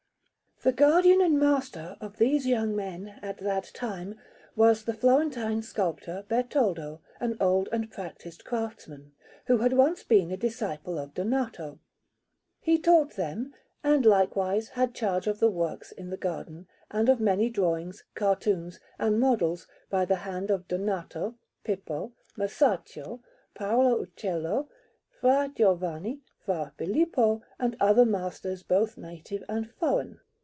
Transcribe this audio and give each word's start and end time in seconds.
The 0.63 0.71
guardian 0.71 1.21
and 1.21 1.39
master 1.39 1.97
of 1.99 2.17
these 2.19 2.45
young 2.45 2.75
men, 2.75 3.15
at 3.23 3.39
that 3.39 3.71
time, 3.73 4.19
was 4.55 4.83
the 4.83 4.93
Florentine 4.93 5.63
sculptor 5.63 6.23
Bertoldo, 6.29 6.99
an 7.19 7.35
old 7.39 7.67
and 7.71 7.89
practised 7.89 8.45
craftsman, 8.45 9.11
who 9.47 9.57
had 9.57 9.73
once 9.73 10.03
been 10.03 10.29
a 10.29 10.37
disciple 10.37 10.99
of 10.99 11.15
Donato. 11.15 11.79
He 12.59 12.77
taught 12.77 13.15
them, 13.15 13.55
and 13.83 14.05
likewise 14.05 14.69
had 14.69 14.93
charge 14.93 15.25
of 15.25 15.39
the 15.39 15.49
works 15.49 15.91
in 15.91 16.11
the 16.11 16.15
garden, 16.17 16.67
and 16.91 17.09
of 17.09 17.19
many 17.19 17.49
drawings, 17.49 18.03
cartoons, 18.13 18.79
and 18.99 19.19
models 19.19 19.65
by 19.89 20.05
the 20.05 20.17
hand 20.17 20.51
of 20.51 20.67
Donato, 20.67 21.33
Pippo, 21.63 22.13
Masaccio, 22.37 23.21
Paolo 23.55 23.99
Uccello, 24.05 24.67
Fra 25.09 25.51
Giovanni, 25.55 26.21
Fra 26.45 26.71
Filippo, 26.77 27.41
and 27.57 27.75
other 27.79 28.05
masters, 28.05 28.61
both 28.61 28.95
native 28.95 29.43
and 29.49 29.67
foreign. 29.71 30.19